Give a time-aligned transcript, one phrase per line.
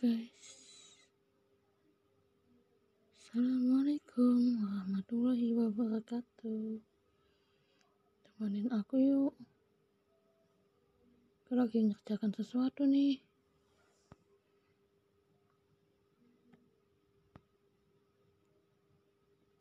[0.00, 0.48] guys.
[3.20, 6.80] Assalamualaikum warahmatullahi wabarakatuh.
[8.24, 9.36] Temenin aku yuk.
[11.44, 13.20] Aku lagi ngerjakan sesuatu nih.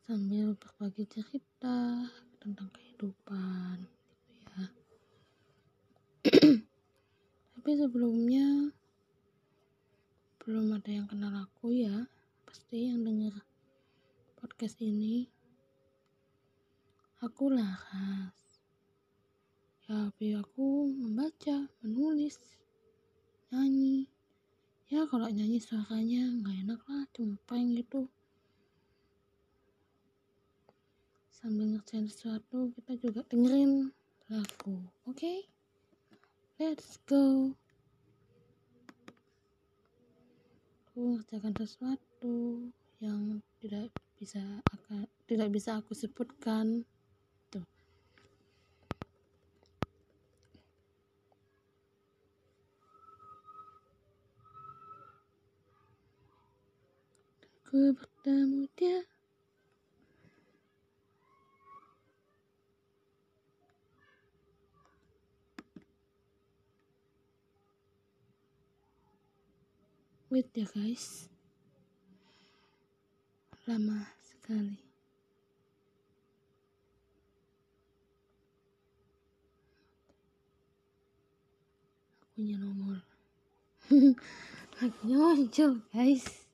[0.08, 2.08] Sambil berbagi cerita
[2.40, 4.64] tentang kehidupan gitu ya.
[7.60, 8.79] Tapi sebelumnya
[10.50, 12.10] belum ada yang kenal aku ya
[12.42, 13.38] pasti yang denger
[14.34, 15.30] podcast ini
[17.22, 18.34] aku Laras.
[19.86, 22.42] Ya hobi aku membaca menulis
[23.54, 24.10] nyanyi.
[24.90, 28.10] Ya kalau nyanyi suaranya nggak enak lah cempreng gitu.
[31.30, 33.94] Sambil ngerjain sesuatu kita juga dengerin
[34.34, 35.14] lagu oke?
[35.14, 35.46] Okay?
[36.58, 37.54] let's go
[40.89, 42.68] aku mengerjakan sesuatu
[43.00, 43.88] yang tidak
[44.20, 44.44] bisa
[44.76, 46.84] akan tidak bisa aku sebutkan.
[47.48, 47.64] Tuh.
[57.64, 59.00] Aku bertemu dia
[70.30, 71.26] wait ya guys.
[73.66, 74.78] Lama sekali.
[82.14, 83.02] Aku punya nomor.
[84.78, 86.46] Akhirnya muncul guys.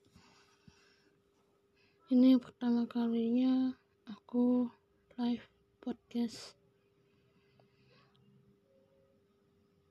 [2.08, 3.76] Ini pertama kalinya
[4.08, 4.72] aku
[5.20, 5.44] live
[5.84, 6.56] podcast.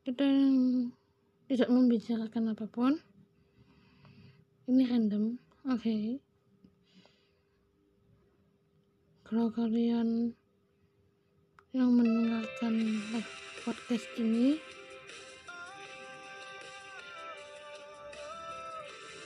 [0.02, 0.26] Kita
[1.46, 2.98] tidak membicarakan apa pun
[4.66, 5.38] ini random.
[5.70, 5.82] Oke.
[5.82, 6.06] Okay.
[9.26, 10.38] kalau kalian
[11.74, 13.02] yang mendengarkan
[13.66, 14.62] podcast ini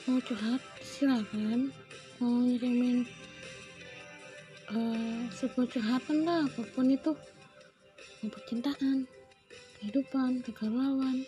[0.08, 1.72] mau curhat silakan.
[2.20, 3.08] Mau ngirimin
[4.76, 7.16] uh, sebuah curhatan lah apa pun itu.
[8.20, 9.08] Mau percintaan
[9.80, 11.24] kehidupan kegalauan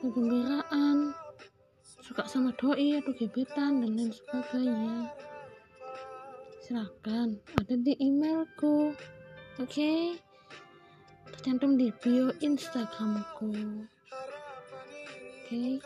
[0.00, 1.16] kegembiraan
[2.02, 5.06] suka sama doi atau gebetan dan lain sebagainya
[6.58, 8.90] silahkan ada di emailku
[9.62, 10.18] oke okay?
[11.30, 15.78] tercantum di bio instagramku oke okay?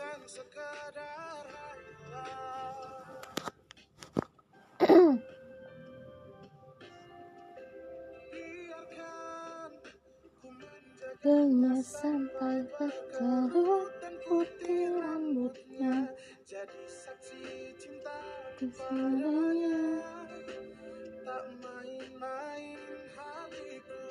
[11.87, 13.96] Sampai berkerut
[14.27, 16.11] putih rambutnya.
[16.43, 18.19] Jadi saksi cinta
[18.59, 20.03] ke sananya
[21.23, 22.79] tak main-main
[23.15, 24.03] hatiku.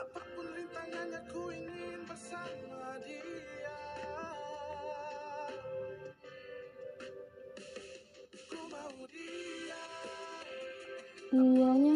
[0.00, 3.80] Apa pun rintangannya ku ingin bersama dia.
[8.48, 9.84] Ku mau dia.
[11.32, 11.93] Dianya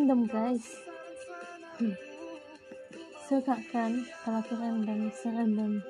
[0.00, 0.64] random guys.
[3.28, 5.84] Suka kan kalau aku random serandom.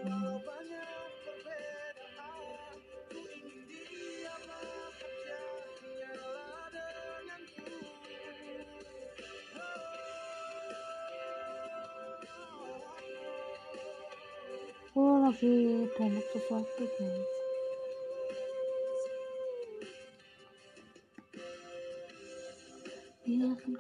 [14.99, 17.40] Oh lagi download sesuatu guys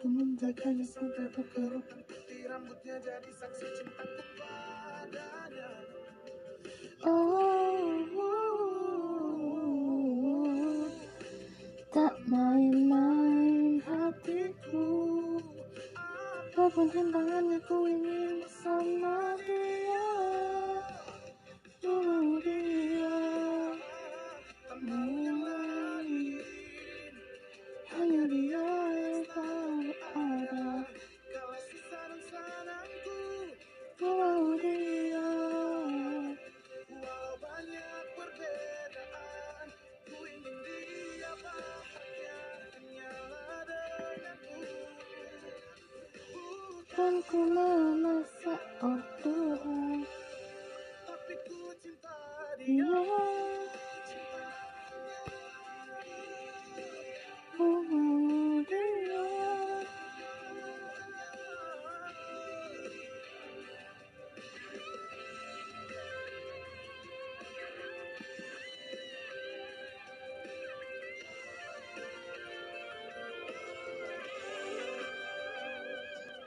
[0.00, 5.68] ku menjaganya sampai berkerut Putih rambutnya jadi saksi cintaku padanya
[7.00, 8.04] Oh,
[11.88, 14.88] tak main-main hatiku.
[15.96, 18.29] Apa pun rintangannya ku ingin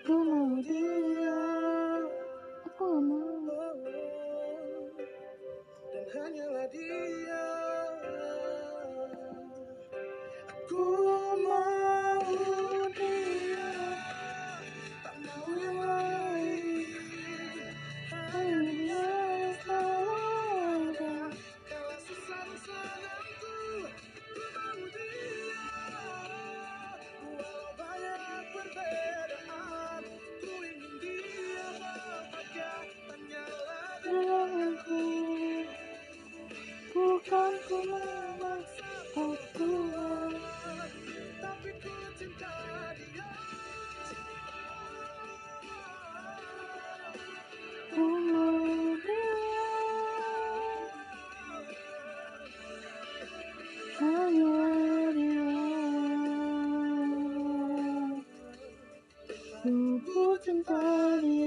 [0.06, 1.23] 不目的。
[60.45, 61.43] something for the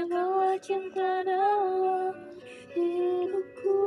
[0.00, 2.16] hanyalah cinta dalam
[2.72, 3.80] hidupku.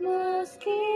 [0.00, 0.95] Meski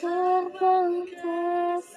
[0.00, 1.88] terbatas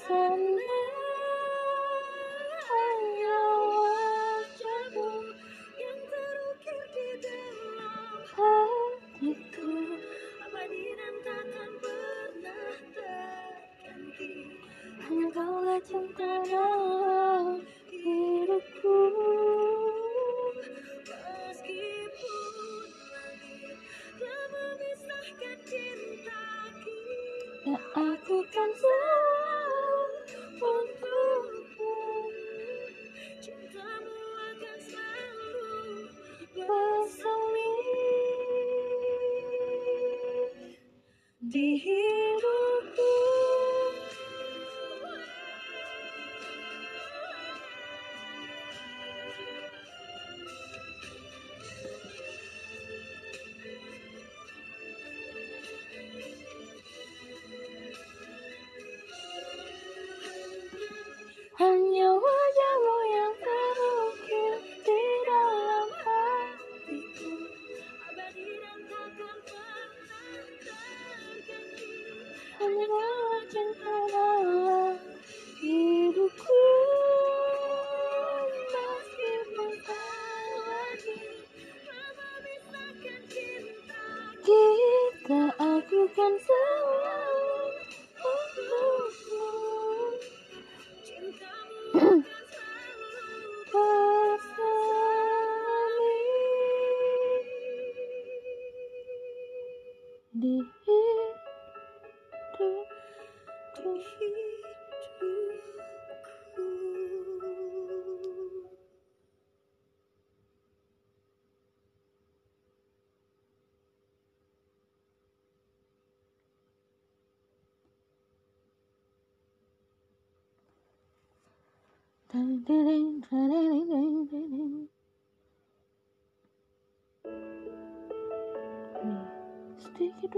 [122.32, 122.48] sedikit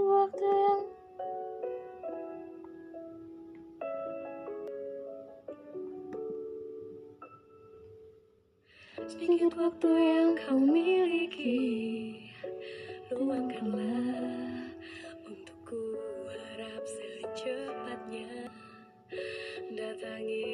[0.02, 0.82] waktu yang
[9.06, 12.18] sedikit waktu yang kau miliki
[13.14, 14.66] luangkanlah
[15.30, 15.94] untukku
[16.26, 18.50] harap secepatnya.
[19.74, 20.53] Datangi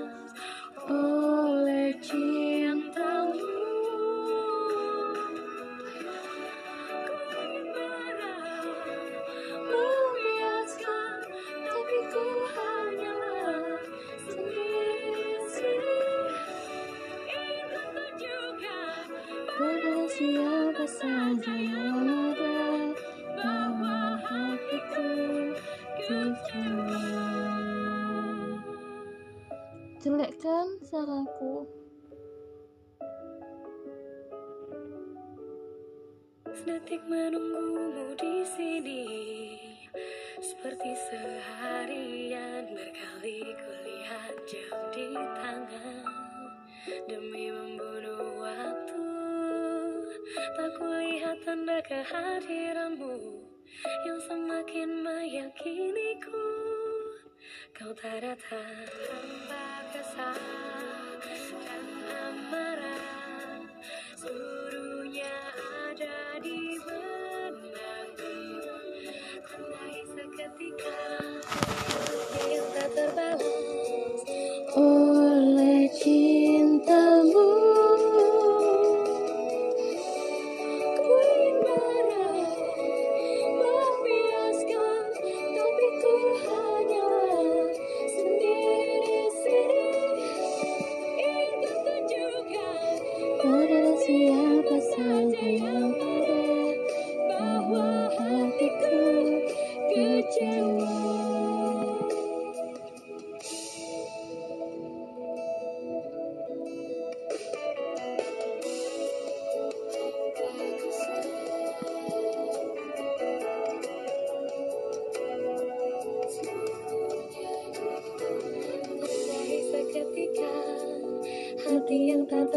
[0.91, 2.90] Ole King.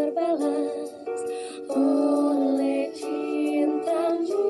[0.04, 0.92] terbalas
[1.72, 4.44] oleh cintamu.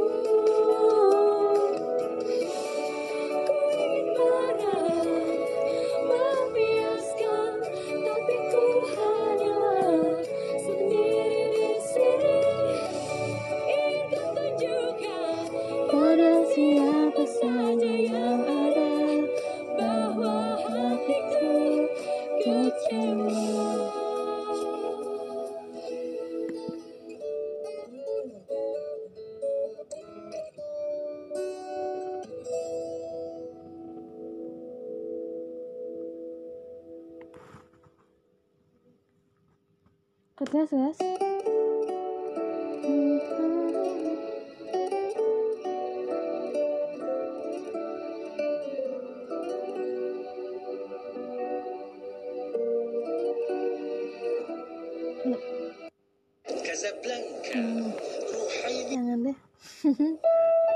[58.90, 59.38] jangan deh.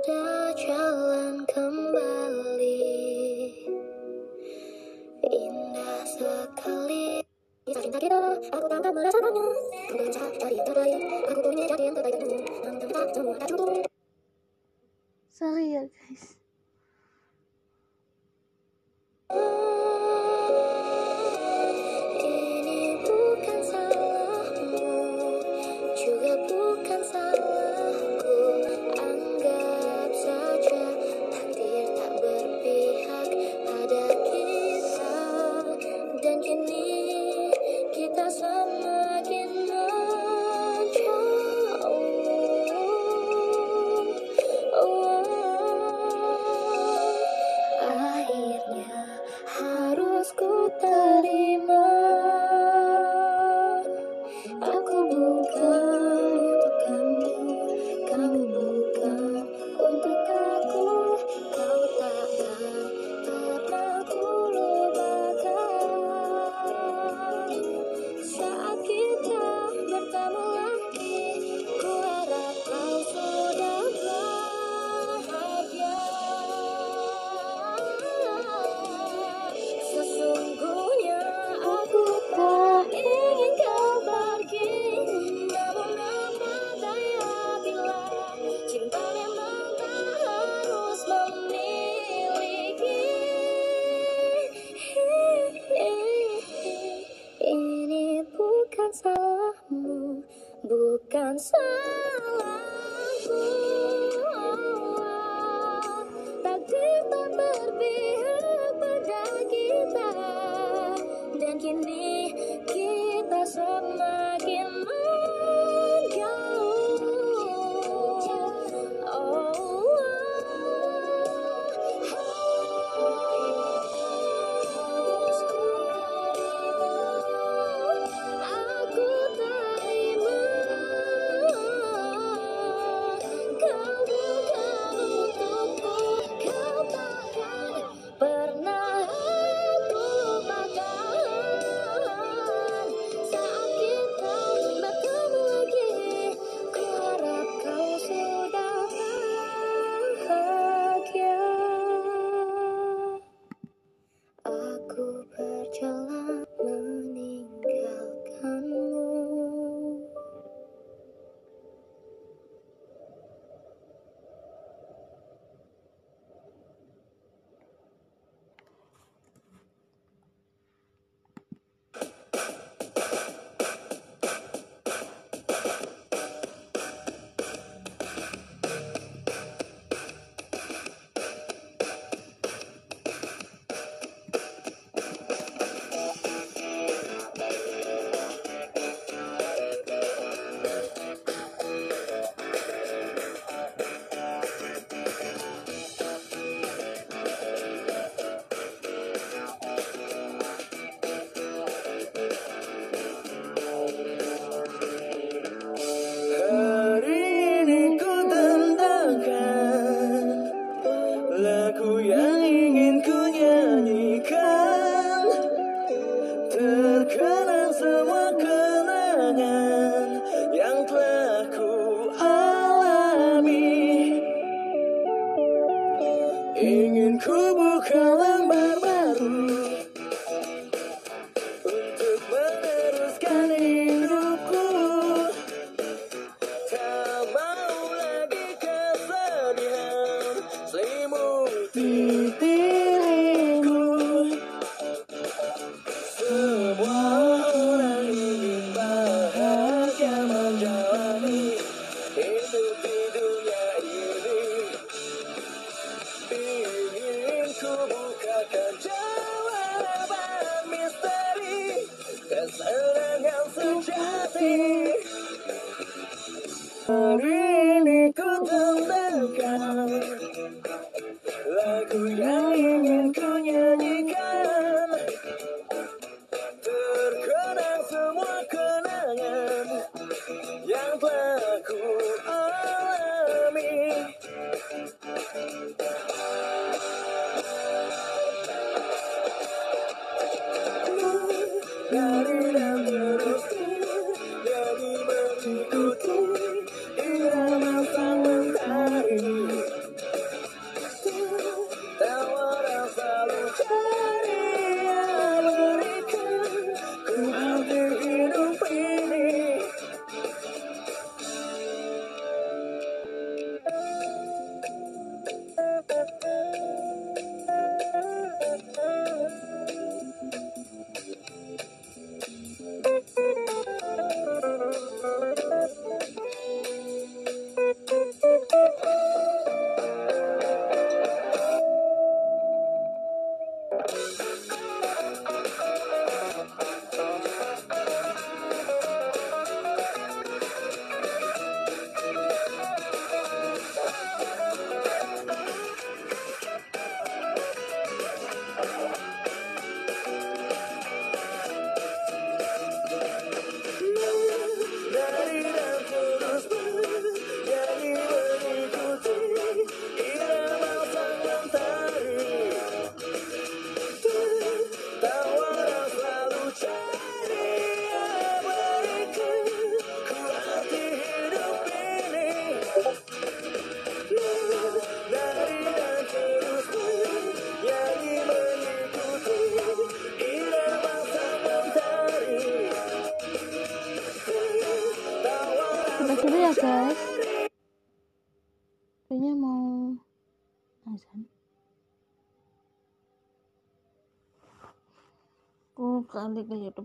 [0.00, 1.19] tak ada jalan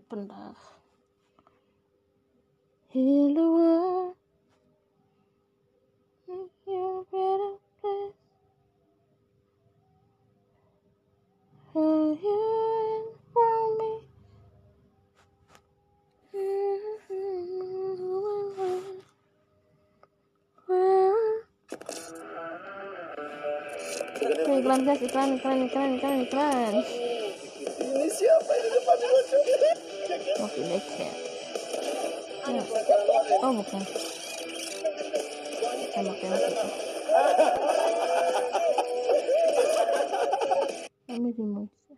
[0.06, 0.56] YouTube bentar.
[2.90, 4.16] heal the world.
[6.28, 8.14] Make you a better place.
[11.76, 13.92] You and for me.
[24.56, 27.15] Iklan guys, iklan, iklan, iklan, iklan, iklan.
[30.46, 31.10] Kopi becek.
[32.46, 32.62] Ya.
[33.42, 33.82] Oh bukan.
[35.90, 36.68] Tembak-tembak itu.
[41.10, 41.98] Kami Malaysia.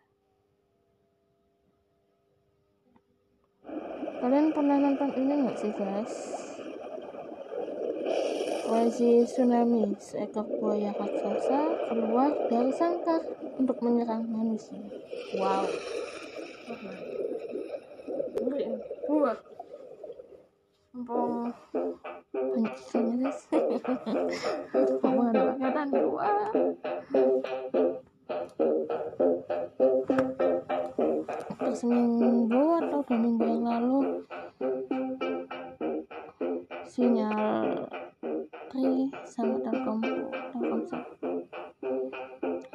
[4.24, 6.16] Kalian pernah nonton ini nggak sih guys?
[8.72, 13.28] Oasis tsunami, seekor buaya raksasa keluar dari sangkar
[13.60, 14.80] untuk menyerang manusia.
[15.36, 15.68] Wow.
[16.68, 17.17] Ngeri
[19.08, 19.24] Mumpung
[22.52, 23.48] guys.
[25.88, 26.52] Dua.
[31.72, 34.28] Seminggu atau dua minggu yang lalu?
[36.84, 37.88] Sinyal
[38.68, 40.04] Tri sama Telkom
[40.52, 41.00] Telkomsel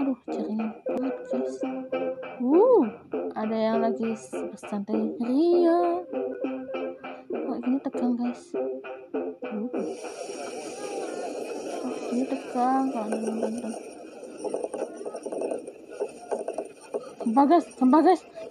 [0.00, 1.60] aduh guys.
[2.40, 2.88] Uh
[3.32, 4.14] ada yang lagi
[4.54, 5.18] bersantai.
[5.18, 5.81] Ria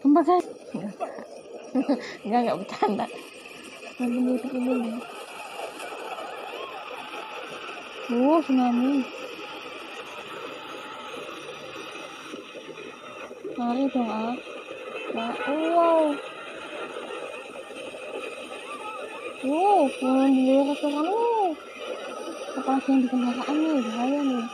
[0.01, 0.45] gempa guys
[2.25, 3.05] enggak enggak bercanda
[4.01, 4.33] ini
[8.11, 9.07] Oh, tsunami.
[13.55, 14.35] Lari dong, ah.
[15.15, 16.11] Oh, wow.
[19.47, 20.43] Wow, yang di
[22.89, 24.45] yang di kendaraan nih, bahaya nih.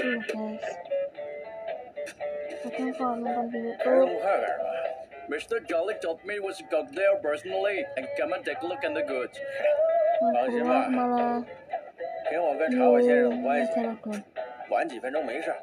[0.00, 0.06] 这，
[2.78, 3.04] 能把。
[5.28, 5.60] Mr.
[6.00, 6.60] Told me was
[6.92, 9.38] there personally and come and take a look the goods.
[10.34, 11.44] 放心吧，
[12.28, 13.70] 凭我跟查韦先生的关系，
[14.70, 15.54] 晚几分钟没事。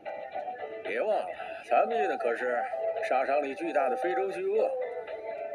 [0.84, 1.28] 别忘了，
[1.70, 2.64] 咱们去的可是
[3.10, 4.70] 杀伤力巨大的非洲巨鳄，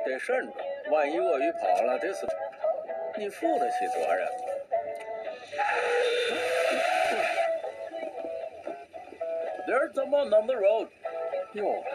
[0.04, 0.52] 得慎重，
[0.90, 2.26] 万一鳄鱼跑了得死。
[3.16, 4.41] 你负得起责任吗？
[10.22, 10.88] On the road。
[11.52, 11.86] 又来了。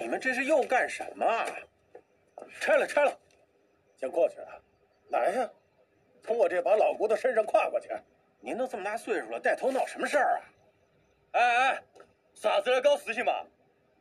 [0.00, 1.46] 你们这是又干什么？
[2.60, 3.16] 拆了，拆了！
[3.96, 4.60] 先过去了，
[5.10, 5.48] 来呀，
[6.24, 7.90] 从我这把老骨头身上跨过去。
[8.40, 10.42] 您都这么大岁数了，带头闹什么事儿啊？
[11.32, 11.80] 哎哎，
[12.34, 13.46] 傻子来搞事情嘛？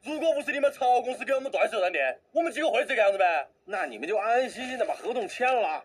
[0.04, 3.48] 如果不是你们财务公司给我们断水断电，我们几个会这个样子呗？
[3.66, 5.84] 那你们就安安心心的把合同签了，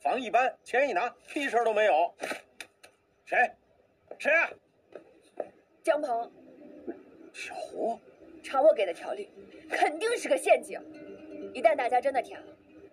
[0.00, 2.14] 房一搬，钱一拿，屁事儿都没有。
[3.24, 3.50] 谁？
[4.18, 4.48] 谁啊？
[5.82, 6.30] 江鹏，
[7.32, 7.98] 小胡，
[8.40, 9.28] 查我给的条例
[9.68, 10.80] 肯定是个陷阱，
[11.52, 12.46] 一旦大家真的填了，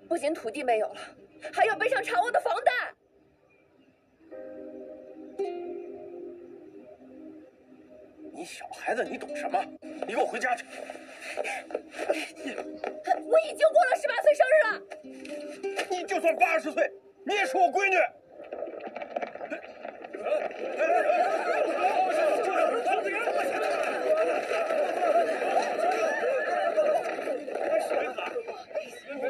[0.10, 1.02] 不仅土地没有了，
[1.54, 2.72] 还要背上查我的房贷。
[8.36, 9.64] 你小孩子，你懂什么？
[10.08, 10.66] 你给我回家去！
[11.36, 11.42] 我
[13.40, 14.82] 已经过了十八岁生日了。
[15.92, 16.92] 你就算八十岁，
[17.26, 17.96] 你也是我闺女。
[29.16, 29.30] 快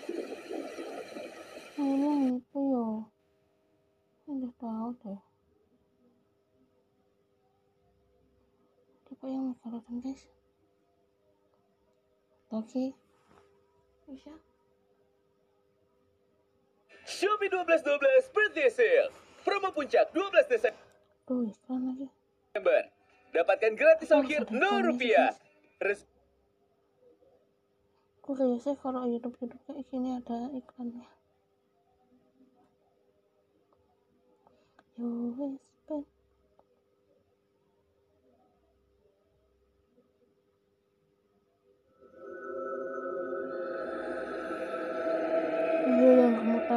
[12.71, 12.95] oke
[14.07, 14.31] bisa
[17.01, 19.11] Shopee 1212 Birthday Sale.
[19.43, 20.79] Promo puncak 12 Desember.
[21.27, 22.07] tuh iklan lagi
[23.31, 25.31] Dapatkan gratis ongkir sudah 0 kami rupiah.
[25.83, 26.07] Res-
[28.21, 31.03] Kok biasanya kalau YouTube YouTube kayak gini ada iklannya.
[34.95, 35.59] Yo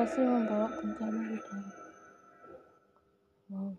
[0.04, 1.64] bermutasi membawa bencana dalam.
[3.48, 3.72] Wow.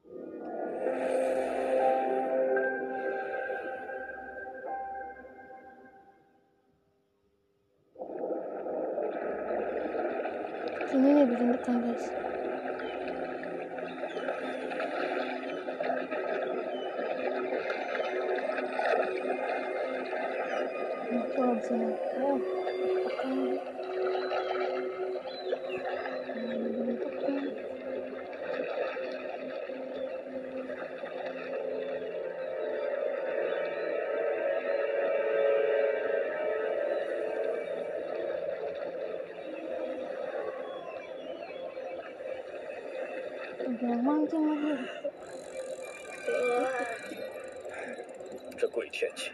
[10.89, 12.24] Sini nih bikin tegang guys.
[43.65, 44.77] Mancing lagi.
[48.57, 49.31] 这鬼天气。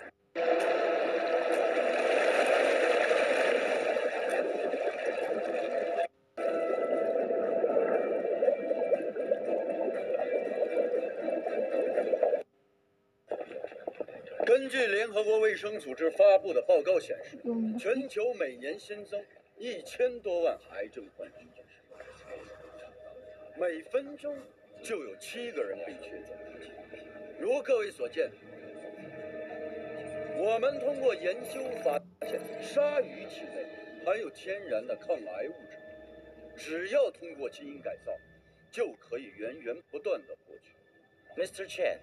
[14.45, 17.37] 根据联合国卫生组织发布的报告显示，
[17.77, 19.21] 全球每年新增
[19.57, 20.80] 一千多万癌症患者，
[23.61, 24.35] 每分钟
[24.81, 26.35] 就有七个人被确诊。
[27.39, 28.31] 如各位所见，
[30.35, 33.67] 我们通过研究发现，鲨鱼体内
[34.03, 38.11] 含有天然的抗癌物质，只要通过基因改造，
[38.71, 41.39] 就可以源源不断的获取。
[41.39, 41.67] Mr.
[41.69, 41.99] Chen,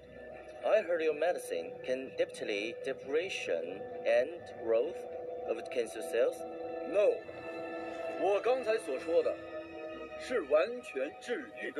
[0.62, 4.94] I heard your medicine can delay depression and growth
[5.48, 6.36] of cancer cells.
[6.92, 7.16] No，
[8.20, 9.34] 我刚才所说的
[10.20, 11.72] 是完全治愈。